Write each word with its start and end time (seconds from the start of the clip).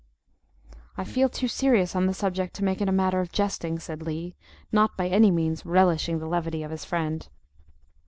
"I 0.97 1.03
feel 1.03 1.29
too 1.29 1.47
serious 1.47 1.95
on 1.95 2.07
the 2.07 2.13
subject 2.15 2.55
to 2.55 2.63
make 2.63 2.81
it 2.81 2.89
a 2.89 2.91
matter 2.91 3.19
of 3.19 3.31
jesting," 3.31 3.77
said 3.77 4.01
Lee, 4.01 4.35
not 4.71 4.97
by 4.97 5.07
any 5.07 5.29
means 5.29 5.63
relishing 5.63 6.17
the 6.17 6.25
levity 6.27 6.63
of 6.63 6.71
his 6.71 6.83
friend. 6.85 7.29